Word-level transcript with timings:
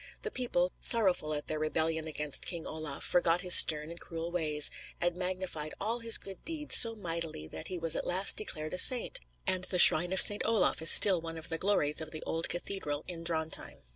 The 0.23 0.31
people, 0.31 0.71
sorrowful 0.79 1.31
at 1.35 1.45
their 1.45 1.59
rebellion 1.59 2.07
against 2.07 2.43
King 2.47 2.65
Olaf, 2.65 3.03
forgot 3.03 3.41
his 3.41 3.53
stern 3.53 3.91
and 3.91 3.99
cruel 3.99 4.31
ways, 4.31 4.71
and 4.99 5.15
magnified 5.15 5.75
all 5.79 5.99
his 5.99 6.17
good 6.17 6.43
deeds 6.43 6.75
so 6.75 6.95
mightily 6.95 7.45
that 7.49 7.67
he 7.67 7.77
was 7.77 7.95
at 7.95 8.07
last 8.07 8.35
declared 8.35 8.73
a 8.73 8.79
saint, 8.79 9.19
and 9.45 9.65
the 9.65 9.77
shrine 9.77 10.11
of 10.11 10.19
Saint 10.19 10.41
Olaf 10.43 10.81
is 10.81 10.89
still 10.89 11.21
one 11.21 11.37
of 11.37 11.49
the 11.49 11.59
glories 11.59 12.01
of 12.01 12.09
the 12.09 12.23
old 12.23 12.49
cathedral 12.49 13.03
in 13.07 13.23
Drontheim. 13.23 13.83